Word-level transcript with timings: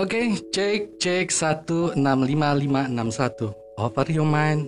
Oke, 0.00 0.32
cek 0.48 0.96
cek 0.96 1.28
165561. 1.28 3.52
Open 3.76 4.08
your 4.08 4.24
mind, 4.24 4.64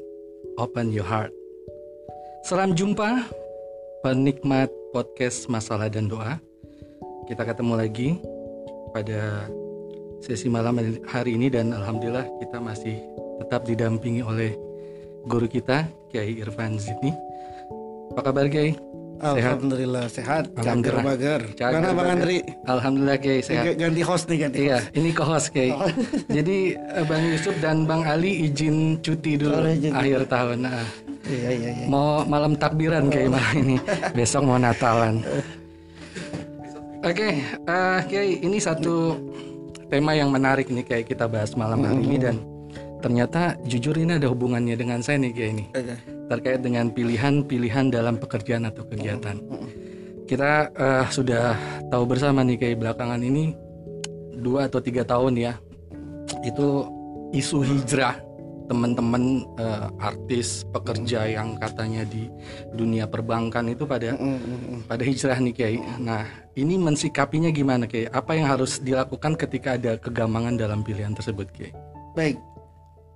open 0.61 0.93
your 0.93 1.09
heart. 1.09 1.33
Salam 2.45 2.77
jumpa 2.77 3.33
penikmat 4.05 4.69
podcast 4.93 5.49
Masalah 5.49 5.89
dan 5.89 6.13
Doa. 6.13 6.37
Kita 7.25 7.49
ketemu 7.49 7.81
lagi 7.81 8.21
pada 8.93 9.49
sesi 10.21 10.53
malam 10.53 10.77
hari 11.09 11.41
ini 11.41 11.49
dan 11.49 11.73
alhamdulillah 11.73 12.29
kita 12.37 12.61
masih 12.61 13.01
tetap 13.41 13.65
didampingi 13.65 14.21
oleh 14.21 14.53
guru 15.25 15.49
kita 15.49 15.89
Kiai 16.13 16.45
Irfan 16.45 16.77
Zidni. 16.77 17.17
Apa 18.13 18.29
kabar 18.29 18.53
Kiai? 18.53 18.77
Sehat. 19.23 19.39
Alhamdulillah 19.39 20.05
sehat. 20.11 20.45
Cager 20.59 20.97
bager. 20.99 21.41
Mana 21.63 21.95
Bang 21.95 22.11
Andri? 22.19 22.43
Alhamdulillah 22.67 23.19
Kiai 23.23 23.39
sehat. 23.39 23.79
Ganti 23.79 24.03
host 24.03 24.27
nih 24.27 24.39
ganti. 24.43 24.59
Iya, 24.67 24.79
ini 24.99 25.15
co-host 25.15 25.55
Kiai. 25.55 25.71
Oh. 25.71 25.87
Jadi 26.43 26.75
eh, 26.75 27.05
Bang 27.07 27.23
Yusuf 27.31 27.55
dan 27.63 27.87
Bang 27.87 28.03
Ali 28.03 28.51
izin 28.51 28.99
cuti 28.99 29.39
dulu 29.39 29.63
oh, 29.63 29.95
akhir 29.95 30.27
tahun. 30.27 30.67
Nah, 30.67 30.83
iya 31.31 31.51
iya 31.55 31.71
iya. 31.71 31.87
Mau 31.87 32.27
malam 32.27 32.59
takbiran 32.59 33.07
Kiai 33.15 33.31
oh. 33.31 33.39
malam 33.39 33.55
ini. 33.63 33.77
Besok 34.19 34.43
mau 34.43 34.59
Natalan. 34.59 35.23
Oke, 37.03 37.15
okay, 37.15 37.33
uh, 37.71 37.71
eh, 37.71 37.99
Kiai 38.11 38.31
ini 38.43 38.59
satu 38.59 39.15
tema 39.87 40.19
yang 40.19 40.35
menarik 40.35 40.67
nih 40.67 40.83
kayak 40.83 41.15
kita 41.15 41.31
bahas 41.31 41.55
malam 41.55 41.79
hari 41.87 42.03
ini 42.03 42.19
dan 42.19 42.43
ternyata 43.03 43.59
jujur 43.67 43.99
ini 43.99 44.23
ada 44.23 44.31
hubungannya 44.31 44.79
dengan 44.79 45.03
saya 45.03 45.19
nih 45.19 45.33
Kiai 45.35 45.51
ini. 45.51 45.67
Okay 45.75 46.23
terkait 46.33 46.65
dengan 46.65 46.89
pilihan-pilihan 46.89 47.93
dalam 47.93 48.17
pekerjaan 48.17 48.65
atau 48.65 48.89
kegiatan. 48.89 49.37
Kita 50.25 50.73
uh, 50.73 51.05
sudah 51.13 51.53
tahu 51.93 52.09
bersama 52.09 52.41
nih 52.41 52.57
kayak 52.57 52.81
belakangan 52.81 53.21
ini 53.21 53.53
dua 54.41 54.65
atau 54.73 54.81
tiga 54.81 55.05
tahun 55.05 55.37
ya 55.37 55.53
itu 56.41 56.89
isu 57.37 57.61
hijrah 57.61 58.17
teman-teman 58.65 59.45
uh, 59.61 59.93
artis 60.01 60.65
pekerja 60.73 61.29
yang 61.29 61.61
katanya 61.61 62.09
di 62.09 62.33
dunia 62.73 63.05
perbankan 63.05 63.69
itu 63.69 63.85
pada 63.85 64.17
pada 64.89 65.03
hijrah 65.05 65.37
nih 65.37 65.53
Kiai. 65.53 65.77
Nah, 66.01 66.25
ini 66.57 66.81
mensikapinya 66.81 67.53
gimana 67.53 67.85
Kiai? 67.85 68.09
Apa 68.09 68.33
yang 68.33 68.49
harus 68.49 68.81
dilakukan 68.81 69.37
ketika 69.37 69.77
ada 69.77 70.01
kegamangan 70.01 70.57
dalam 70.57 70.81
pilihan 70.81 71.13
tersebut 71.13 71.53
Kiai? 71.53 71.77
Baik. 72.17 72.41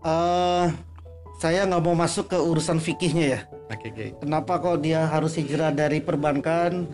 Uh, 0.06 0.70
saya 1.42 1.66
nggak 1.66 1.82
mau 1.82 1.98
masuk 1.98 2.30
ke 2.30 2.38
urusan 2.38 2.78
fikihnya 2.78 3.24
ya. 3.26 3.40
Oke, 3.66 3.90
okay, 3.90 3.90
okay. 3.90 4.08
Kenapa 4.22 4.62
kok 4.62 4.78
dia 4.78 5.02
harus 5.02 5.34
hijrah 5.34 5.74
dari 5.74 5.98
perbankan? 5.98 6.86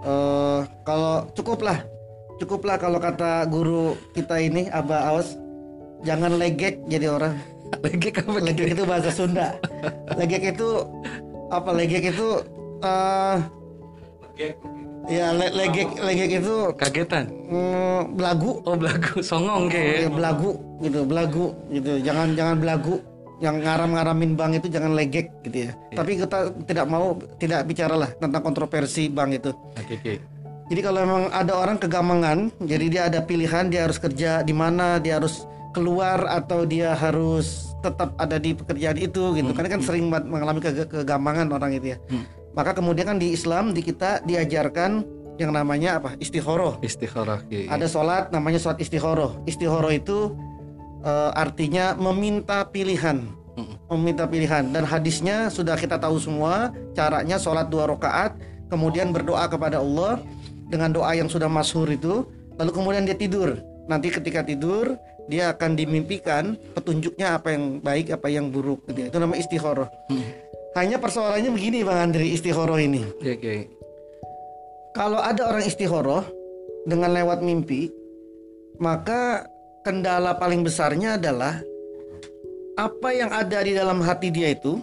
Uh, 0.00 0.64
kalau 0.88 1.28
cukuplah, 1.36 1.84
cukuplah 2.40 2.80
kalau 2.80 2.96
kata 2.96 3.44
guru 3.52 4.00
kita 4.16 4.40
ini 4.40 4.72
Aba 4.72 5.12
Aos, 5.12 5.36
jangan 6.08 6.40
legek 6.40 6.80
jadi 6.88 7.12
orang. 7.12 7.36
legek 7.84 8.24
apa? 8.24 8.40
Legek 8.40 8.68
itu 8.72 8.82
bahasa 8.88 9.12
Sunda. 9.12 9.60
legek 10.18 10.56
itu 10.56 10.68
apa? 11.52 11.70
Legek 11.76 12.16
itu 12.16 12.28
uh, 12.80 13.36
Ya 15.08 15.32
le 15.32 15.48
legek 15.56 15.88
legek 16.04 16.30
itu 16.44 16.54
kagetan. 16.76 17.32
Mm, 17.48 18.14
belagu. 18.14 18.60
Oh 18.68 18.76
belagu, 18.76 19.24
songong 19.24 19.72
kayak. 19.72 20.04
Ya, 20.04 20.08
belagu 20.12 20.50
gitu, 20.84 21.00
belagu 21.08 21.46
gitu. 21.72 21.92
Jangan 22.04 22.36
jangan 22.36 22.56
belagu 22.60 23.00
yang 23.38 23.62
ngaram-ngaramin 23.62 24.34
bank 24.34 24.60
itu 24.60 24.68
jangan 24.68 24.92
legek 24.92 25.30
gitu 25.48 25.70
ya. 25.70 25.72
Yeah. 25.72 25.96
Tapi 25.96 26.12
kita 26.20 26.38
tidak 26.68 26.86
mau 26.90 27.16
tidak 27.40 27.64
bicara 27.64 27.94
lah 27.96 28.10
tentang 28.20 28.42
kontroversi 28.44 29.08
bank 29.08 29.30
itu. 29.40 29.50
Oke. 29.54 29.96
Okay, 29.96 29.96
okay. 29.96 30.16
Jadi 30.68 30.80
kalau 30.84 31.00
memang 31.00 31.24
ada 31.32 31.56
orang 31.56 31.80
kegamangan, 31.80 32.52
jadi 32.60 32.86
dia 32.92 33.02
ada 33.08 33.24
pilihan 33.24 33.72
dia 33.72 33.88
harus 33.88 33.96
kerja 33.96 34.44
di 34.44 34.52
mana, 34.52 35.00
dia 35.00 35.16
harus 35.16 35.48
keluar 35.72 36.28
atau 36.28 36.68
dia 36.68 36.92
harus 36.92 37.72
tetap 37.80 38.12
ada 38.20 38.36
di 38.36 38.52
pekerjaan 38.52 39.00
itu 39.00 39.32
gitu. 39.32 39.48
Hmm. 39.48 39.56
Karena 39.56 39.68
kan 39.72 39.80
sering 39.80 40.12
mengalami 40.12 40.60
ke 40.60 40.84
kegamangan 40.84 41.48
orang 41.48 41.72
itu 41.72 41.96
ya. 41.96 41.98
Hmm. 42.12 42.24
Maka 42.56 42.76
kemudian 42.76 43.06
kan 43.14 43.18
di 43.20 43.32
Islam 43.32 43.76
di 43.76 43.84
kita 43.84 44.24
diajarkan 44.24 45.04
yang 45.38 45.54
namanya 45.54 46.02
apa? 46.02 46.18
Istikharah. 46.18 46.82
Istikharah. 46.82 47.46
Iya, 47.48 47.60
iya. 47.66 47.68
Ada 47.70 47.86
sholat 47.86 48.34
namanya 48.34 48.58
sholat 48.58 48.82
istikharah. 48.82 49.38
Istikharah 49.46 49.94
itu 49.94 50.34
uh, 51.06 51.30
artinya 51.34 51.94
meminta 51.94 52.66
pilihan 52.66 53.38
meminta 53.90 54.28
pilihan 54.28 54.70
dan 54.70 54.84
hadisnya 54.86 55.50
sudah 55.50 55.74
kita 55.74 55.98
tahu 55.98 56.20
semua 56.20 56.70
caranya 56.94 57.40
sholat 57.40 57.66
dua 57.66 57.90
rakaat 57.90 58.38
kemudian 58.70 59.10
berdoa 59.10 59.48
kepada 59.48 59.80
Allah 59.82 60.22
dengan 60.68 60.92
doa 60.92 61.16
yang 61.16 61.26
sudah 61.26 61.48
masyhur 61.48 61.88
itu 61.88 62.28
lalu 62.60 62.70
kemudian 62.70 63.02
dia 63.08 63.16
tidur 63.16 63.58
nanti 63.88 64.12
ketika 64.12 64.44
tidur 64.44 64.94
dia 65.28 65.52
akan 65.52 65.76
dimimpikan 65.76 66.56
petunjuknya 66.72 67.36
apa 67.36 67.52
yang 67.52 67.80
baik 67.84 68.12
apa 68.12 68.28
yang 68.32 68.48
buruk 68.48 68.84
gitu. 68.88 69.08
itu 69.08 69.16
nama 69.18 69.34
istikharah 69.36 69.88
hanya 70.76 71.00
persoalannya 71.00 71.50
begini 71.54 71.86
bang 71.86 72.10
Andri 72.10 72.34
istikharah 72.36 72.80
ini 72.82 73.02
okay, 73.20 73.34
okay. 73.38 73.58
kalau 74.92 75.22
ada 75.22 75.48
orang 75.48 75.64
istikharah 75.64 76.24
dengan 76.84 77.12
lewat 77.14 77.40
mimpi 77.40 77.88
maka 78.80 79.48
kendala 79.84 80.36
paling 80.36 80.60
besarnya 80.60 81.16
adalah 81.16 81.60
apa 82.78 83.08
yang 83.10 83.30
ada 83.32 83.58
di 83.64 83.72
dalam 83.74 83.98
hati 84.04 84.30
dia 84.30 84.54
itu 84.54 84.78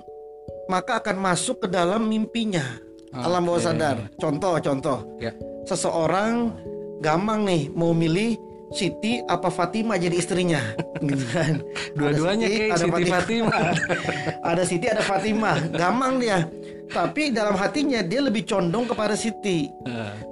maka 0.67 0.99
akan 0.99 1.17
masuk 1.21 1.63
ke 1.63 1.67
dalam 1.69 2.09
mimpinya 2.09 2.85
okay. 3.15 3.25
alam 3.25 3.47
bawah 3.47 3.61
sadar. 3.61 3.97
Contoh 4.19 4.59
contoh. 4.59 4.99
Ya. 5.23 5.31
Seseorang 5.65 6.51
gampang 6.99 7.47
nih 7.47 7.71
mau 7.71 7.95
milih 7.95 8.35
Siti 8.75 9.23
apa 9.23 9.47
Fatima 9.47 9.95
jadi 9.95 10.19
istrinya 10.19 10.59
gitu 11.09 11.25
kan. 11.31 11.63
Dua-duanya 11.95 12.47
kayak 12.51 12.77
Siti 12.77 13.03
Fatima. 13.07 13.15
Fatima. 13.15 13.59
ada 14.51 14.63
Siti 14.67 14.85
ada 14.91 15.03
Fatima. 15.03 15.51
Gampang 15.71 16.19
dia 16.19 16.43
tapi 16.91 17.33
dalam 17.33 17.57
hatinya 17.57 18.05
dia 18.05 18.21
lebih 18.21 18.45
condong 18.45 18.85
kepada 18.85 19.17
Siti. 19.17 19.69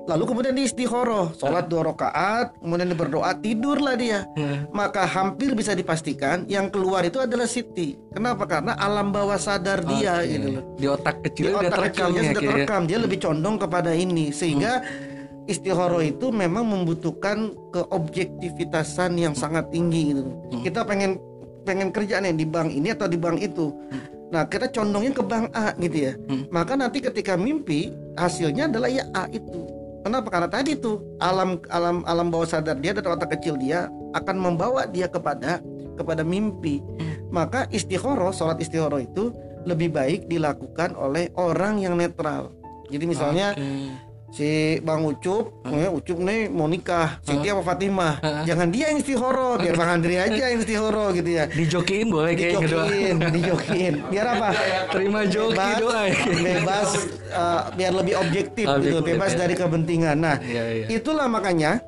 Lalu 0.06 0.24
kemudian 0.28 0.54
dia 0.54 0.66
istikharah, 0.68 1.34
sholat 1.38 1.66
dua 1.72 1.94
rakaat, 1.94 2.54
kemudian 2.60 2.92
dia 2.92 3.00
berdoa, 3.00 3.32
tidurlah 3.40 3.96
dia. 3.98 4.28
Maka 4.70 5.08
hampir 5.08 5.58
bisa 5.58 5.74
dipastikan 5.74 6.46
yang 6.46 6.70
keluar 6.70 7.02
itu 7.08 7.18
adalah 7.24 7.50
Siti. 7.50 7.98
Kenapa? 8.14 8.46
Karena 8.46 8.78
alam 8.78 9.10
bawah 9.10 9.40
sadar 9.40 9.82
dia 9.84 10.22
okay. 10.22 10.38
gitu 10.38 10.48
loh. 10.60 10.64
Di 10.78 10.88
otak 10.90 11.16
kecil 11.26 11.44
di 11.44 11.52
otak 11.52 11.80
kecilnya 11.92 12.22
sudah 12.34 12.44
ya? 12.44 12.50
terekam, 12.54 12.82
dia 12.86 12.98
lebih 13.02 13.18
condong 13.24 13.56
kepada 13.58 13.92
ini 13.96 14.30
sehingga 14.30 14.84
hmm. 14.84 15.13
Istihoroh 15.50 16.04
itu 16.04 16.32
memang 16.32 16.64
membutuhkan 16.66 17.52
keobjektivitasan 17.74 19.20
yang 19.20 19.34
sangat 19.36 19.68
tinggi 19.70 20.16
gitu. 20.16 20.24
Hmm. 20.26 20.64
Kita 20.64 20.88
pengen 20.88 21.20
pengen 21.64 21.96
kerja 21.96 22.20
nih 22.20 22.36
di 22.36 22.46
bank 22.48 22.70
ini 22.72 22.92
atau 22.92 23.08
di 23.08 23.16
bank 23.16 23.40
itu. 23.40 23.72
Hmm 23.72 24.14
Nah, 24.34 24.50
kita 24.50 24.66
condongnya 24.74 25.14
ke 25.14 25.22
bank 25.22 25.54
A 25.54 25.78
gitu 25.78 26.10
ya. 26.10 26.14
Hmm. 26.26 26.50
Maka 26.50 26.74
nanti 26.74 26.98
ketika 26.98 27.38
mimpi 27.38 27.94
hasilnya 28.18 28.66
adalah 28.66 28.90
ya 28.90 29.06
A 29.14 29.30
itu. 29.30 29.70
Kenapa? 30.02 30.34
Karena 30.34 30.50
tadi 30.50 30.74
tuh 30.74 31.06
alam 31.22 31.62
alam 31.70 32.02
alam 32.10 32.34
bawah 32.34 32.50
sadar 32.50 32.82
dia 32.82 32.98
dan 32.98 33.06
otak 33.14 33.38
kecil 33.38 33.56
dia 33.62 33.94
akan 34.18 34.36
membawa 34.42 34.90
dia 34.90 35.06
kepada 35.06 35.62
kepada 35.94 36.26
mimpi. 36.26 36.82
Hmm. 36.82 37.30
Maka 37.30 37.70
istikharah, 37.70 38.34
sholat 38.34 38.58
istikharah 38.58 39.06
itu 39.06 39.30
lebih 39.70 39.94
baik 39.94 40.26
dilakukan 40.26 40.98
oleh 40.98 41.30
orang 41.38 41.78
yang 41.78 41.94
netral. 41.94 42.50
Jadi 42.90 43.06
misalnya 43.06 43.54
okay 43.54 44.12
si 44.34 44.82
Bang 44.82 45.06
Ucup, 45.06 45.62
hmm. 45.62 45.94
Ucup 45.94 46.18
nih 46.18 46.50
mau 46.50 46.66
nikah, 46.66 47.22
Siti 47.22 47.54
apa 47.54 47.62
Fatimah. 47.62 48.18
Hmm. 48.18 48.44
Jangan 48.50 48.68
dia 48.74 48.90
yang 48.90 48.98
istihoro, 48.98 49.62
biar 49.62 49.78
Bang 49.78 50.02
Andri 50.02 50.18
aja 50.18 50.50
yang 50.50 50.58
istihoro 50.58 51.14
gitu 51.14 51.30
ya. 51.30 51.46
Dijokiin 51.46 52.10
boleh 52.10 52.34
kayak 52.34 52.66
gitu. 52.66 52.82
Dijokiin, 52.82 53.16
dijokiin. 53.30 53.94
Biar 54.10 54.26
apa? 54.34 54.50
Terima 54.90 55.22
joki 55.30 55.54
bebas, 55.54 55.78
doa. 55.78 56.04
Bebas 56.34 56.90
uh, 57.30 57.62
biar 57.78 57.94
lebih 57.94 58.14
objektif, 58.18 58.66
objektif 58.66 58.90
gitu, 58.90 58.98
bebas 59.06 59.32
ya. 59.38 59.46
dari 59.46 59.54
kepentingan. 59.54 60.18
Nah, 60.18 60.42
ya, 60.42 60.64
ya. 60.82 60.86
itulah 60.90 61.30
makanya 61.30 61.86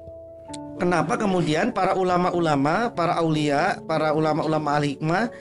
kenapa 0.77 1.17
kemudian 1.17 1.73
para 1.73 1.97
ulama-ulama, 1.97 2.93
para 2.93 3.17
aulia, 3.17 3.81
para 3.89 4.13
ulama-ulama 4.13 4.77
al-hikmah 4.77 5.33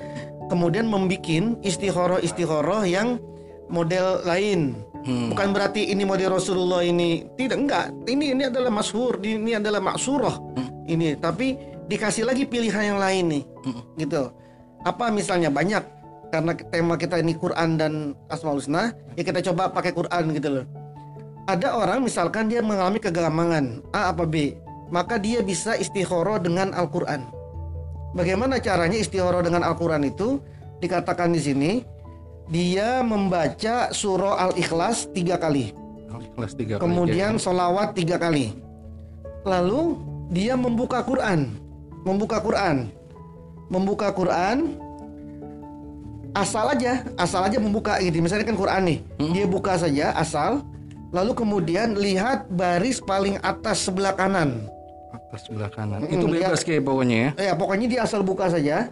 kemudian 0.49 0.89
membuat 0.89 1.61
istihoro-istihoro 1.65 2.85
yang 2.85 3.21
model 3.69 4.21
lain 4.29 4.77
Hmm. 5.05 5.29
Bukan 5.37 5.53
berarti 5.53 5.93
ini 5.93 6.03
model 6.09 6.33
Rasulullah 6.33 6.81
ini 6.81 7.29
tidak 7.37 7.59
enggak. 7.61 7.87
Ini 8.09 8.25
ini 8.33 8.43
adalah 8.49 8.73
masyhur, 8.73 9.21
ini 9.21 9.53
adalah 9.53 9.81
maksurah. 9.85 10.37
Hmm. 10.57 10.69
Ini 10.89 11.21
tapi 11.21 11.57
dikasih 11.87 12.25
lagi 12.25 12.49
pilihan 12.49 12.97
yang 12.97 12.99
lain 12.99 13.25
nih. 13.29 13.45
Hmm. 13.69 13.83
Gitu. 14.01 14.23
Apa 14.85 15.13
misalnya 15.13 15.53
banyak 15.53 15.85
karena 16.33 16.53
tema 16.73 16.97
kita 16.97 17.21
ini 17.21 17.37
Quran 17.37 17.77
dan 17.79 17.93
Asmaul 18.33 18.59
Husna, 18.59 18.91
ya 19.15 19.23
kita 19.23 19.45
coba 19.53 19.71
pakai 19.71 19.93
Quran 19.93 20.35
gitu 20.35 20.49
loh. 20.61 20.67
Ada 21.45 21.77
orang 21.77 22.03
misalkan 22.03 22.49
dia 22.49 22.65
mengalami 22.65 22.97
kegamangan 22.97 23.85
A 23.93 24.11
apa 24.11 24.25
B, 24.25 24.57
maka 24.89 25.21
dia 25.21 25.45
bisa 25.45 25.77
istihoro 25.77 26.41
dengan 26.41 26.73
Al-Qur'an. 26.73 27.29
Bagaimana 28.17 28.57
caranya 28.57 28.97
istihoro 28.97 29.45
dengan 29.45 29.61
Al-Qur'an 29.61 30.01
itu? 30.09 30.41
Dikatakan 30.81 31.33
di 31.37 31.41
sini, 31.41 31.71
dia 32.49 33.01
membaca 33.01 33.89
surah 33.95 34.51
Al-Ikhlas 34.51 35.09
tiga 35.13 35.41
kali. 35.41 35.73
Al-Ikhlas 36.13 36.53
tiga 36.53 36.77
kali. 36.77 36.85
Kemudian 36.85 37.41
solawat 37.41 37.97
tiga 37.97 38.21
kali. 38.21 38.53
Lalu 39.45 40.01
dia 40.33 40.57
membuka 40.57 41.05
Quran. 41.05 41.61
membuka 42.05 42.37
Quran. 42.37 42.93
Membuka 43.73 44.13
Quran 44.13 44.77
asal 46.37 46.75
aja, 46.75 47.01
asal 47.17 47.47
aja 47.47 47.57
membuka 47.57 47.97
gitu. 48.03 48.21
Misalnya 48.21 48.45
kan 48.45 48.59
Quran 48.59 48.83
nih, 48.85 48.99
hmm? 49.23 49.33
dia 49.33 49.47
buka 49.49 49.79
saja 49.79 50.13
asal, 50.19 50.61
lalu 51.15 51.33
kemudian 51.33 51.95
lihat 51.95 52.51
baris 52.53 52.99
paling 52.99 53.39
atas 53.41 53.87
sebelah 53.87 54.13
kanan. 54.13 54.67
Atas 55.15 55.47
sebelah 55.47 55.71
kanan. 55.71 56.05
Hmm, 56.05 56.13
Itu 56.13 56.27
bebas 56.27 56.61
kayak 56.67 56.85
pokoknya 56.85 57.17
ya. 57.17 57.31
Ya, 57.41 57.53
pokoknya 57.55 57.87
dia 57.87 58.01
asal 58.05 58.21
buka 58.27 58.51
saja. 58.51 58.91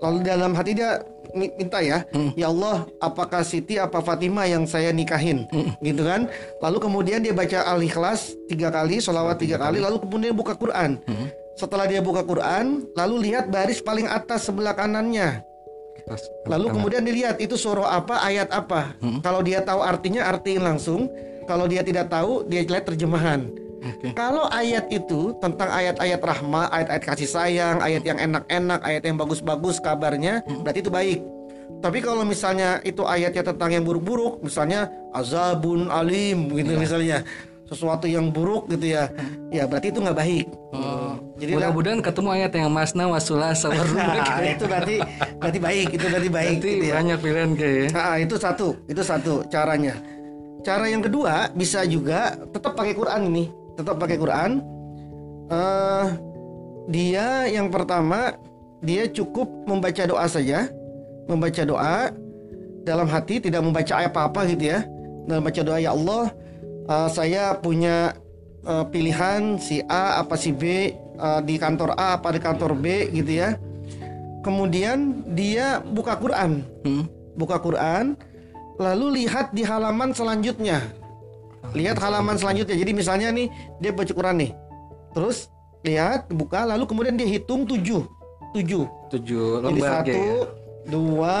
Lalu 0.00 0.18
dalam 0.24 0.56
hati 0.56 0.72
dia 0.72 1.04
minta 1.34 1.78
ya, 1.80 2.04
hmm. 2.12 2.34
ya 2.34 2.48
Allah, 2.48 2.86
apakah 2.98 3.42
Siti 3.44 3.76
apa 3.76 4.02
Fatimah 4.02 4.46
yang 4.46 4.64
saya 4.64 4.90
nikahin, 4.90 5.46
hmm. 5.50 5.80
gitu 5.82 6.02
kan? 6.06 6.26
Lalu 6.60 6.78
kemudian 6.82 7.20
dia 7.20 7.34
baca 7.34 7.66
al-ikhlas 7.70 8.34
tiga 8.50 8.68
kali, 8.68 8.98
sholawat 8.98 9.40
tiga 9.40 9.56
kali, 9.58 9.78
lalu 9.78 10.00
kemudian 10.02 10.34
buka 10.34 10.56
Quran. 10.56 11.00
Hmm. 11.06 11.28
Setelah 11.58 11.84
dia 11.84 12.00
buka 12.00 12.24
Quran, 12.24 12.88
lalu 12.96 13.30
lihat 13.30 13.52
baris 13.52 13.84
paling 13.84 14.08
atas 14.08 14.48
sebelah 14.48 14.72
kanannya. 14.72 15.44
Lalu 16.48 16.74
kemudian 16.74 17.02
dilihat 17.06 17.38
itu 17.38 17.54
surah 17.54 18.00
apa, 18.00 18.24
ayat 18.24 18.50
apa. 18.50 18.96
Hmm. 18.98 19.22
Kalau 19.22 19.44
dia 19.44 19.62
tahu 19.62 19.84
artinya, 19.84 20.26
artiin 20.26 20.62
langsung. 20.64 21.06
Kalau 21.46 21.66
dia 21.66 21.82
tidak 21.82 22.10
tahu, 22.10 22.46
dia 22.46 22.62
lihat 22.62 22.86
terjemahan. 22.86 23.46
Okay. 23.80 24.12
Kalau 24.12 24.44
ayat 24.52 24.92
itu 24.92 25.32
tentang 25.40 25.72
ayat-ayat 25.72 26.20
rahmah, 26.20 26.68
ayat-ayat 26.68 27.02
kasih 27.04 27.28
sayang, 27.28 27.76
ayat 27.80 28.04
yang 28.04 28.20
enak-enak, 28.20 28.80
ayat 28.84 29.02
yang 29.08 29.16
bagus-bagus 29.16 29.80
kabarnya, 29.80 30.44
hmm. 30.44 30.60
berarti 30.60 30.80
itu 30.84 30.92
baik. 30.92 31.20
Tapi 31.80 31.98
kalau 32.04 32.28
misalnya 32.28 32.84
itu 32.84 33.08
ayatnya 33.08 33.40
tentang 33.40 33.72
yang 33.72 33.84
buruk-buruk, 33.88 34.44
misalnya 34.44 34.92
azabun 35.16 35.88
alim 35.88 36.52
gitu 36.52 36.76
yeah. 36.76 36.82
misalnya, 36.82 37.18
sesuatu 37.70 38.10
yang 38.10 38.34
buruk 38.34 38.66
gitu 38.66 38.98
ya 38.98 39.06
ya 39.54 39.62
berarti 39.62 39.94
itu 39.94 40.02
nggak 40.02 40.18
baik 40.18 40.46
oh. 40.74 41.14
jadi 41.38 41.54
mudah-mudahan 41.54 42.02
ketemu 42.02 42.28
ayat 42.34 42.50
yang 42.58 42.66
masna 42.74 43.06
wasulah 43.06 43.54
sawaruna 43.54 44.10
nah, 44.18 44.42
itu 44.42 44.66
berarti 44.66 44.96
berarti 45.38 45.58
baik 45.62 45.88
itu 45.94 46.04
berarti 46.10 46.30
baik 46.34 46.56
berarti 46.58 46.72
gitu 46.74 46.84
ya. 46.90 46.94
banyak 46.98 47.18
pilihan 47.22 47.50
kayak 47.54 47.86
nah, 47.94 48.16
itu 48.18 48.34
satu 48.34 48.68
itu 48.90 49.02
satu 49.06 49.46
caranya 49.46 49.94
cara 50.66 50.90
yang 50.90 50.98
kedua 50.98 51.54
bisa 51.54 51.86
juga 51.86 52.34
tetap 52.50 52.74
pakai 52.74 52.90
Quran 52.90 53.30
ini 53.30 53.59
tetap 53.76 53.96
pakai 54.00 54.16
Quran 54.18 54.50
uh, 55.50 56.06
dia 56.90 57.46
yang 57.46 57.70
pertama 57.70 58.34
dia 58.80 59.06
cukup 59.06 59.46
membaca 59.68 60.02
doa 60.08 60.26
saja 60.26 60.70
membaca 61.28 61.62
doa 61.62 62.10
dalam 62.82 63.06
hati 63.06 63.38
tidak 63.38 63.60
membaca 63.60 64.00
apa-apa 64.00 64.48
gitu 64.50 64.72
ya 64.72 64.82
dalam 65.28 65.44
baca 65.44 65.60
doa 65.60 65.78
ya 65.78 65.92
Allah 65.92 66.32
uh, 66.90 67.08
saya 67.12 67.54
punya 67.60 68.16
uh, 68.64 68.84
pilihan 68.88 69.56
si 69.60 69.84
A 69.86 70.20
apa 70.20 70.34
si 70.34 70.50
B 70.50 70.92
uh, 71.20 71.40
di 71.44 71.60
kantor 71.60 71.94
A 71.94 72.16
apa 72.18 72.34
di 72.34 72.40
kantor 72.40 72.76
B 72.76 73.12
gitu 73.12 73.40
ya. 73.44 73.56
Kemudian 74.40 75.28
dia 75.36 75.84
buka 75.84 76.16
Quran, 76.16 76.64
hmm. 76.80 77.04
buka 77.36 77.60
Quran, 77.60 78.16
lalu 78.80 79.24
lihat 79.24 79.52
di 79.52 79.60
halaman 79.68 80.16
selanjutnya. 80.16 80.80
Lihat 81.76 82.00
halaman 82.00 82.36
selanjutnya. 82.40 82.74
Jadi 82.74 82.92
misalnya 82.96 83.28
nih 83.30 83.46
dia 83.78 83.92
baca 83.94 84.10
Quran 84.10 84.36
nih, 84.42 84.52
terus 85.14 85.52
lihat 85.86 86.28
buka, 86.32 86.66
lalu 86.66 86.84
kemudian 86.84 87.14
dia 87.16 87.28
hitung 87.28 87.64
tujuh, 87.64 88.04
tujuh, 88.52 88.84
tujuh 89.08 89.64
Jadi 89.64 89.80
satu, 89.80 90.10
ya? 90.12 90.40
dua, 90.88 91.38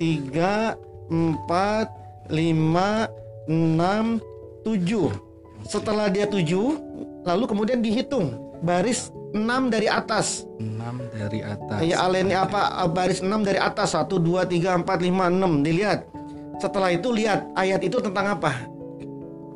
tiga, 0.00 0.74
empat, 1.08 1.86
lima, 2.32 3.08
enam, 3.48 4.18
tujuh. 4.64 5.12
Setelah 5.64 6.08
dia 6.08 6.24
tujuh, 6.24 6.80
lalu 7.24 7.44
kemudian 7.44 7.84
dihitung 7.84 8.36
baris 8.64 9.12
enam 9.36 9.70
dari 9.70 9.86
atas. 9.86 10.44
Enam 10.58 11.00
dari 11.12 11.40
atas. 11.44 11.78
Ya 11.84 12.02
alennya 12.02 12.48
apa? 12.48 12.84
Baris 12.90 13.22
enam 13.22 13.44
dari 13.46 13.60
atas. 13.60 13.94
Satu, 13.94 14.18
dua, 14.18 14.48
tiga, 14.48 14.74
empat, 14.74 15.00
lima, 15.04 15.30
enam. 15.30 15.62
Dilihat. 15.62 16.08
Setelah 16.60 16.92
itu 16.92 17.08
lihat 17.12 17.48
ayat 17.56 17.80
itu 17.80 17.96
tentang 18.02 18.36
apa. 18.36 18.52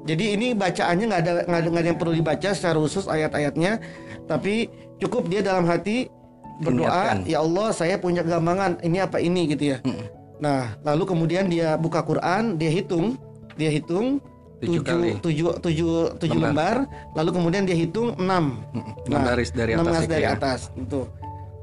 Jadi 0.05 0.25
ini 0.37 0.53
bacaannya 0.53 1.05
nggak 1.09 1.23
ada 1.25 1.33
nggak 1.49 1.61
ada, 1.65 1.89
yang 1.89 1.99
perlu 1.99 2.12
dibaca 2.12 2.53
secara 2.53 2.77
khusus 2.77 3.09
ayat-ayatnya, 3.09 3.81
tapi 4.29 4.69
cukup 5.01 5.33
dia 5.33 5.41
dalam 5.41 5.65
hati 5.65 6.12
berdoa, 6.61 7.25
ya 7.25 7.41
Allah 7.41 7.73
saya 7.73 7.97
punya 7.97 8.21
gambangan 8.21 8.85
ini 8.85 9.01
apa 9.01 9.17
ini 9.19 9.49
gitu 9.49 9.75
ya. 9.75 9.79
Hmm. 9.81 10.05
Nah 10.45 10.77
lalu 10.85 11.09
kemudian 11.09 11.49
dia 11.49 11.81
buka 11.81 12.05
Quran, 12.05 12.61
dia 12.61 12.69
hitung, 12.69 13.17
dia 13.56 13.73
hitung 13.73 14.21
tujuh, 14.61 15.21
tujuh, 15.21 15.51
tujuh, 15.61 15.93
tujuh 16.21 16.41
lembar. 16.41 16.85
lembar, 16.89 17.12
lalu 17.17 17.31
kemudian 17.37 17.62
dia 17.65 17.77
hitung 17.77 18.17
enam, 18.17 18.61
enam 19.09 19.21
nah, 19.25 19.37
dari 19.37 19.73
atas, 19.77 19.85
baris 19.85 20.09
dari 20.09 20.25
ya. 20.25 20.37
atas, 20.37 20.61
itu. 20.73 21.05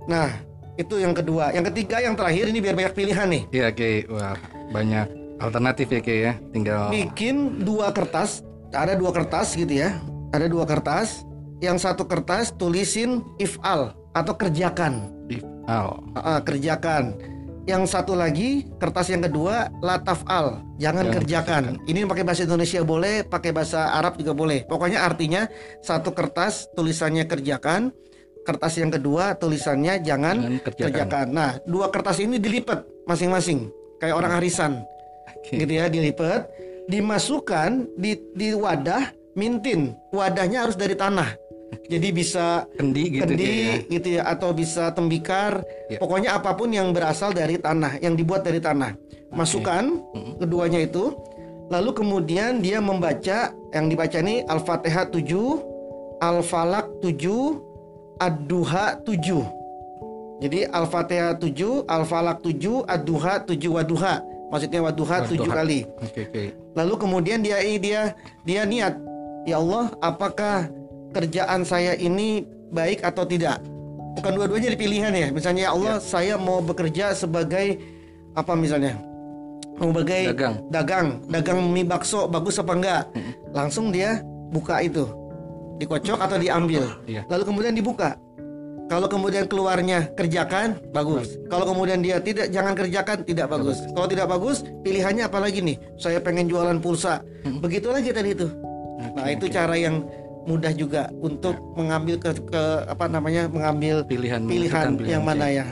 Nah, 0.06 0.30
itu 0.78 0.96
yang 1.02 1.14
kedua. 1.18 1.50
Yang 1.50 1.74
ketiga, 1.74 1.98
yang 2.02 2.14
terakhir 2.14 2.46
ini 2.54 2.60
biar 2.62 2.76
banyak 2.78 2.94
pilihan 2.94 3.28
nih. 3.30 3.44
Iya, 3.50 3.66
oke, 3.74 3.92
wah 4.14 4.38
banyak 4.70 5.21
alternatif 5.42 5.88
ya, 5.90 6.00
Ki 6.00 6.16
ya. 6.30 6.34
Tinggal 6.54 6.94
bikin 6.94 7.66
dua 7.66 7.90
kertas, 7.90 8.46
ada 8.72 8.94
dua 8.94 9.10
kertas 9.10 9.58
gitu 9.58 9.74
ya, 9.74 9.98
ada 10.32 10.46
dua 10.46 10.64
kertas. 10.70 11.26
Yang 11.62 11.86
satu 11.86 12.10
kertas 12.10 12.58
tulisin 12.58 13.22
ifal 13.38 13.94
atau 14.18 14.34
kerjakan. 14.34 15.14
Ifal. 15.30 16.02
Uh, 16.18 16.42
kerjakan 16.42 17.14
yang 17.70 17.86
satu 17.86 18.18
lagi 18.18 18.66
kertas 18.82 19.14
yang 19.14 19.22
kedua 19.22 19.70
lataf 19.86 20.26
al 20.26 20.66
jangan 20.82 21.14
kerjakan 21.14 21.78
ini 21.86 22.02
pakai 22.10 22.26
bahasa 22.26 22.50
Indonesia 22.50 22.82
boleh 22.82 23.22
pakai 23.22 23.54
bahasa 23.54 23.94
Arab 23.94 24.18
juga 24.18 24.34
boleh 24.34 24.66
pokoknya 24.66 25.06
artinya 25.06 25.46
satu 25.86 26.10
kertas 26.18 26.74
tulisannya 26.74 27.30
kerjakan 27.30 27.94
kertas 28.42 28.82
yang 28.82 28.90
kedua 28.90 29.38
tulisannya 29.38 30.02
jangan, 30.02 30.42
jangan 30.42 30.66
kerjakan. 30.66 30.86
kerjakan 30.90 31.28
nah 31.30 31.52
dua 31.70 31.94
kertas 31.94 32.18
ini 32.18 32.42
dilipat 32.42 32.82
masing-masing 33.06 33.70
kayak 34.02 34.18
orang 34.18 34.42
arisan 34.42 34.82
okay. 35.42 35.66
gitu 35.66 35.74
ya 35.76 35.90
dilipat 35.90 36.48
dimasukkan 36.86 37.90
di 37.98 38.18
di 38.38 38.54
wadah 38.54 39.10
mintin 39.34 39.98
wadahnya 40.14 40.66
harus 40.70 40.78
dari 40.78 40.94
tanah 40.94 41.42
jadi 41.92 42.08
bisa 42.16 42.68
kendi 42.76 43.20
gitu 43.20 43.28
kendi 43.28 43.48
ya. 43.48 43.76
gitu 43.88 44.08
ya 44.20 44.22
atau 44.28 44.56
bisa 44.56 44.92
tembikar. 44.96 45.64
Ya. 45.92 46.00
Pokoknya 46.00 46.40
apa 46.40 46.56
pun 46.56 46.72
yang 46.72 46.96
berasal 46.96 47.36
dari 47.36 47.60
tanah, 47.60 48.00
yang 48.00 48.16
dibuat 48.16 48.48
dari 48.48 48.64
tanah. 48.64 48.96
Masukkan 49.32 50.00
okay. 50.12 50.40
keduanya 50.44 50.80
itu. 50.84 51.16
Lalu 51.72 51.92
kemudian 51.96 52.60
dia 52.60 52.84
membaca 52.84 53.56
yang 53.72 53.86
dibaca 53.88 54.20
ini 54.20 54.44
Al-Fatihah 54.44 55.08
7, 55.08 56.20
Al-Falak 56.20 57.00
7, 57.00 58.20
Ad-Duha 58.20 59.00
7. 59.08 60.44
Jadi 60.44 60.60
Al-Fatihah 60.68 61.40
7, 61.40 61.88
Al-Falak 61.88 62.44
7, 62.44 62.84
Ad-Duha 62.92 63.48
7 63.48 63.72
Waduha. 63.72 64.20
Maksudnya 64.52 64.80
Waduha 64.84 65.18
7 65.24 65.40
kali. 65.48 65.88
Okay, 66.12 66.24
okay. 66.28 66.48
Lalu 66.76 66.94
kemudian 67.00 67.40
dia 67.40 67.64
dia 67.80 68.12
dia 68.44 68.62
niat, 68.68 69.00
ya 69.48 69.64
Allah, 69.64 69.96
apakah 70.04 70.68
kerjaan 71.16 71.64
saya 71.64 71.96
ini 71.96 72.44
baik 72.76 73.00
atau 73.00 73.24
tidak. 73.24 73.64
Bukan 74.20 74.32
dua-duanya 74.36 74.76
pilihan 74.76 75.12
ya. 75.16 75.28
Misalnya 75.32 75.62
ya 75.68 75.72
Allah, 75.72 75.96
ya. 75.98 76.04
saya 76.04 76.34
mau 76.36 76.60
bekerja 76.60 77.16
sebagai 77.16 77.80
apa 78.36 78.52
misalnya? 78.60 79.00
Sebagai 79.80 80.36
dagang. 80.36 80.56
Dagang, 80.68 81.08
dagang 81.32 81.60
mie 81.72 81.88
bakso 81.88 82.28
bagus 82.28 82.60
apa 82.60 82.76
enggak? 82.76 83.04
Langsung 83.56 83.90
dia 83.90 84.20
buka 84.52 84.84
itu. 84.84 85.08
Dikocok 85.80 86.20
atau 86.20 86.38
diambil. 86.38 86.84
Ya. 87.08 87.24
Lalu 87.32 87.44
kemudian 87.48 87.74
dibuka. 87.74 88.20
Kalau 88.92 89.08
kemudian 89.08 89.48
keluarnya 89.48 90.12
kerjakan, 90.20 90.76
bagus. 90.92 91.40
Kalau 91.48 91.64
kemudian 91.64 92.04
dia 92.04 92.20
tidak, 92.20 92.52
jangan 92.52 92.76
kerjakan, 92.76 93.24
tidak 93.24 93.48
bagus. 93.48 93.80
Kalau 93.96 94.04
tidak 94.04 94.28
bagus, 94.28 94.68
pilihannya 94.84 95.32
apa 95.32 95.40
lagi 95.40 95.64
nih? 95.64 95.80
Saya 95.96 96.20
pengen 96.20 96.52
jualan 96.52 96.76
pulsa. 96.84 97.24
Begitu 97.64 97.88
lagi 97.88 98.12
tadi 98.12 98.36
itu. 98.36 98.52
Nah, 99.16 99.32
itu 99.32 99.48
cara 99.48 99.80
yang 99.80 100.04
mudah 100.44 100.76
juga 100.76 101.08
untuk 101.24 101.56
ya. 101.56 101.64
mengambil 101.80 102.16
ke, 102.20 102.32
ke 102.52 102.64
apa 102.92 103.06
namanya 103.08 103.48
mengambil 103.48 104.04
pilihan 104.04 104.44
pilihan, 104.44 104.98
pilihan 105.00 105.22
yang 105.22 105.24
mana 105.24 105.46
ya. 105.48 105.66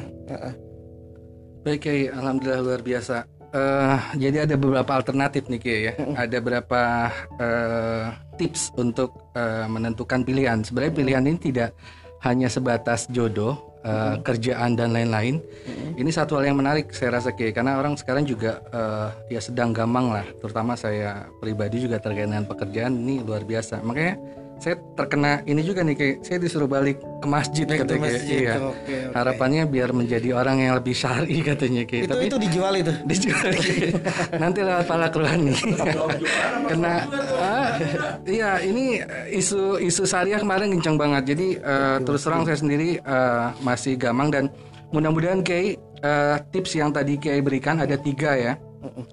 Baik 1.67 1.79
Kiai, 1.83 2.07
alhamdulillah 2.07 2.61
luar 2.63 2.81
biasa. 2.85 3.27
Uh, 3.49 3.97
jadi 4.13 4.45
ada 4.45 4.55
beberapa 4.55 4.93
alternatif 4.93 5.49
nih 5.49 5.59
Kiai 5.59 5.81
ya. 5.89 5.93
ada 6.15 6.37
beberapa 6.37 7.11
uh, 7.41 8.13
tips 8.37 8.71
untuk 8.77 9.11
uh, 9.35 9.65
menentukan 9.67 10.21
pilihan. 10.21 10.61
Sebenarnya 10.61 10.93
pilihan 10.95 11.23
ini 11.25 11.39
tidak 11.41 11.73
hanya 12.19 12.51
sebatas 12.51 13.07
jodoh, 13.07 13.55
uh, 13.83 14.19
kerjaan 14.19 14.75
dan 14.75 14.91
lain-lain. 14.91 15.39
Ini 15.99 16.11
satu 16.11 16.39
hal 16.39 16.51
yang 16.51 16.59
menarik 16.59 16.91
saya 16.95 17.19
rasa 17.19 17.35
Kiai 17.35 17.51
karena 17.51 17.75
orang 17.75 17.99
sekarang 17.99 18.23
juga 18.23 18.63
uh, 18.71 19.11
ya 19.27 19.39
sedang 19.43 19.75
gampang 19.75 20.11
lah, 20.11 20.25
terutama 20.39 20.75
saya 20.75 21.27
pribadi 21.43 21.83
juga 21.83 21.99
terkait 21.99 22.27
dengan 22.27 22.47
pekerjaan 22.47 22.95
ini 22.95 23.23
luar 23.23 23.43
biasa. 23.43 23.83
Makanya 23.83 24.15
saya 24.59 24.75
terkena 24.93 25.39
ini 25.47 25.63
juga 25.63 25.87
nih 25.87 25.95
kayak 25.95 26.15
saya 26.27 26.37
disuruh 26.43 26.67
balik 26.67 26.99
ke 26.99 27.27
masjid 27.27 27.63
Baik 27.63 27.87
katanya 27.87 28.01
masjid, 28.11 28.39
iya. 28.43 28.55
Okay, 28.59 28.67
okay. 28.75 29.01
harapannya 29.15 29.63
biar 29.71 29.89
menjadi 29.95 30.29
orang 30.35 30.59
yang 30.59 30.75
lebih 30.75 30.91
syari 30.91 31.39
katanya 31.49 31.83
kayak. 31.87 32.03
Itu 32.05 32.13
Tapi, 32.13 32.25
itu 32.27 32.37
dijual 32.43 32.73
itu? 32.75 32.91
dijual. 33.11 33.51
Nanti 34.43 34.59
lewat 34.59 34.85
pala 34.85 35.07
nih. 35.39 35.59
Kena 36.67 36.93
ah, 37.39 37.67
iya 38.27 38.59
ini 38.59 38.99
isu 39.31 39.79
isu 39.79 40.03
syariah 40.03 40.43
kemarin 40.43 40.75
kencang 40.75 40.99
banget. 40.99 41.23
Jadi 41.35 41.47
uh, 41.63 41.97
terus 42.03 42.21
terang 42.27 42.43
saya 42.43 42.59
sendiri 42.59 42.99
uh, 43.07 43.55
masih 43.63 43.95
gamang 43.95 44.27
dan 44.27 44.43
mudah-mudahan 44.91 45.39
kayak 45.39 45.79
uh, 46.03 46.35
tips 46.51 46.75
yang 46.75 46.91
tadi 46.91 47.15
kayak 47.15 47.47
berikan 47.47 47.79
ada 47.79 47.95
tiga 47.95 48.35
ya 48.35 48.53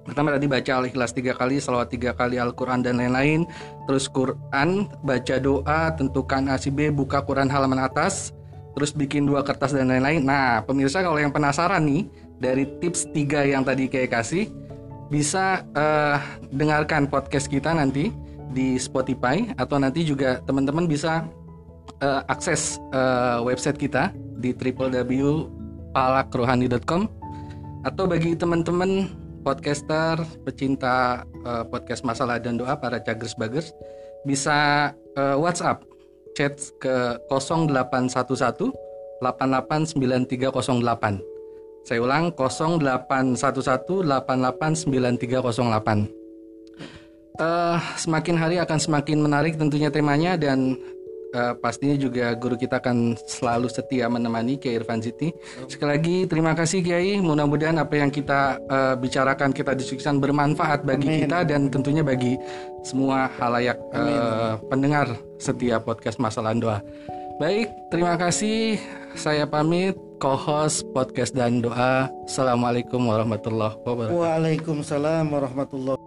Pertama 0.07 0.31
tadi 0.31 0.47
baca 0.47 0.71
Al-Ikhlas 0.79 1.11
tiga 1.11 1.35
kali, 1.35 1.59
salawat 1.59 1.91
tiga 1.91 2.15
kali 2.15 2.39
Al-Quran 2.39 2.79
dan 2.83 3.03
lain-lain. 3.03 3.43
Terus 3.87 4.07
Quran, 4.07 4.87
baca 5.03 5.39
doa, 5.39 5.91
tentukan 5.95 6.47
ACB, 6.55 6.91
buka 6.95 7.21
Quran 7.23 7.49
halaman 7.51 7.79
atas. 7.83 8.31
Terus 8.77 8.93
bikin 8.93 9.25
dua 9.27 9.43
kertas 9.43 9.73
dan 9.73 9.89
lain-lain. 9.91 10.23
Nah, 10.23 10.61
pemirsa 10.63 11.03
kalau 11.03 11.19
yang 11.19 11.31
penasaran 11.33 11.83
nih 11.83 12.07
dari 12.37 12.65
tips 12.79 13.11
tiga 13.11 13.43
yang 13.43 13.65
tadi 13.65 13.89
kayak 13.89 14.11
kasih, 14.13 14.47
bisa 15.11 15.65
uh, 15.75 16.21
dengarkan 16.53 17.09
podcast 17.09 17.49
kita 17.49 17.73
nanti 17.73 18.13
di 18.53 18.77
Spotify 18.79 19.51
atau 19.59 19.79
nanti 19.81 20.05
juga 20.07 20.39
teman-teman 20.45 20.87
bisa 20.87 21.27
uh, 21.99 22.23
akses 22.31 22.79
uh, 22.95 23.43
website 23.43 23.77
kita 23.81 24.13
di 24.39 24.53
www.palakrohani.com 24.53 27.09
atau 27.85 28.07
bagi 28.07 28.35
teman-teman 28.35 29.09
podcaster, 29.47 30.19
pecinta 30.43 31.23
uh, 31.47 31.63
podcast 31.63 32.03
masalah 32.03 32.35
dan 32.35 32.59
doa 32.59 32.75
para 32.75 32.99
cagers 32.99 33.31
bagers 33.39 33.71
bisa 34.27 34.91
uh, 35.15 35.39
WhatsApp 35.39 35.87
chat 36.35 36.59
ke 36.83 37.15
0811 37.31 38.75
889308. 39.23 41.87
Saya 41.87 42.03
ulang 42.03 42.35
0811 42.35 44.03
889308. 44.03 46.11
Uh, 47.37 47.77
semakin 47.95 48.35
hari 48.35 48.59
akan 48.59 48.79
semakin 48.83 49.23
menarik 49.23 49.55
tentunya 49.55 49.87
temanya 49.87 50.35
dan 50.35 50.75
uh, 51.33 51.53
pastinya 51.57 51.95
juga 51.97 52.31
guru 52.37 52.55
kita 52.55 52.79
akan 52.79 53.17
selalu 53.27 53.67
setia 53.67 54.07
menemani 54.07 54.59
Kiai 54.59 54.79
Irfan 54.79 55.01
Siti. 55.03 55.33
Sekali 55.67 55.89
lagi 55.97 56.17
terima 56.29 56.53
kasih 56.53 56.83
Kiai. 56.83 57.19
Mudah-mudahan 57.19 57.79
apa 57.81 57.95
yang 57.97 58.11
kita 58.13 58.61
uh, 58.67 58.95
bicarakan 58.95 59.51
kita 59.51 59.73
diskusikan 59.75 60.21
bermanfaat 60.21 60.83
bagi 60.87 61.07
Amin. 61.09 61.19
kita 61.27 61.47
dan 61.47 61.67
tentunya 61.73 62.03
bagi 62.05 62.37
semua 62.85 63.27
halayak 63.41 63.79
uh, 63.91 64.61
pendengar 64.71 65.11
setiap 65.41 65.83
podcast 65.83 66.21
Masalah 66.21 66.55
Doa. 66.55 66.79
Baik, 67.37 67.69
terima 67.93 68.17
kasih. 68.17 68.81
Saya 69.13 69.45
pamit 69.45 69.93
co-host 70.17 70.81
podcast 70.89 71.37
dan 71.37 71.61
doa. 71.61 72.09
Assalamualaikum 72.25 72.97
warahmatullahi 73.05 73.77
wabarakatuh. 73.85 74.17
Waalaikumsalam 74.17 75.29
warahmatullahi 75.29 76.01